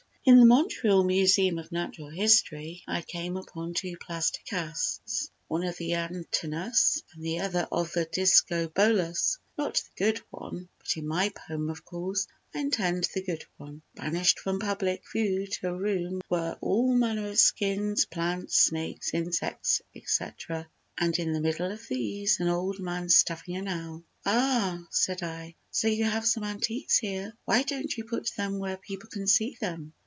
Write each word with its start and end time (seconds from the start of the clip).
In 0.23 0.39
the 0.39 0.45
Montreal 0.45 1.03
Museum 1.03 1.57
of 1.57 1.71
Natural 1.71 2.09
History 2.09 2.83
I 2.87 3.01
came 3.01 3.35
upon 3.37 3.73
two 3.73 3.97
plaster 3.97 4.39
casts, 4.45 5.31
one 5.47 5.63
of 5.63 5.77
the 5.77 5.93
Antinous 5.95 7.01
and 7.11 7.25
the 7.25 7.39
other 7.39 7.67
of 7.71 7.91
the 7.93 8.05
Discobolus—not 8.05 9.73
the 9.73 9.89
good 9.97 10.19
one, 10.29 10.69
but 10.77 10.95
in 10.95 11.07
my 11.07 11.29
poem, 11.29 11.71
of 11.71 11.83
course, 11.83 12.27
I 12.53 12.59
intend 12.59 13.09
the 13.15 13.23
good 13.23 13.45
one—banished 13.57 14.37
from 14.37 14.59
public 14.59 15.03
view 15.11 15.47
to 15.47 15.69
a 15.69 15.73
room 15.75 16.21
where 16.27 16.51
were 16.51 16.57
all 16.61 16.93
manner 16.93 17.29
of 17.29 17.39
skins, 17.39 18.05
plants, 18.05 18.55
snakes, 18.55 19.15
insects, 19.15 19.81
etc., 19.95 20.69
and, 20.99 21.17
in 21.17 21.33
the 21.33 21.41
middle 21.41 21.71
of 21.71 21.87
these, 21.87 22.39
an 22.39 22.47
old 22.47 22.77
man 22.79 23.09
stuffing 23.09 23.55
an 23.57 23.67
owl. 23.67 24.03
"Ah," 24.23 24.85
said 24.91 25.23
I, 25.23 25.55
"so 25.71 25.87
you 25.87 26.03
have 26.05 26.27
some 26.27 26.43
antiques 26.43 26.99
here; 26.99 27.33
why 27.45 27.63
don't 27.63 27.97
you 27.97 28.03
put 28.03 28.27
them 28.37 28.59
where 28.59 28.77
people 28.77 29.09
can 29.09 29.25
see 29.25 29.57
them?" 29.59 29.93